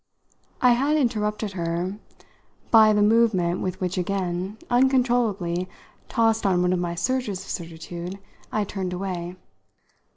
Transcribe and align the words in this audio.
I 0.63 0.71
had 0.71 0.97
interrupted 0.97 1.51
her 1.51 1.99
by 2.71 2.91
the 2.91 3.03
movement 3.03 3.59
with 3.61 3.79
which 3.79 3.99
again, 3.99 4.57
uncontrollably 4.67 5.69
tossed 6.09 6.43
on 6.43 6.63
one 6.63 6.73
of 6.73 6.79
my 6.79 6.95
surges 6.95 7.41
of 7.41 7.45
certitude, 7.51 8.17
I 8.51 8.63
turned 8.63 8.93
away. 8.93 9.35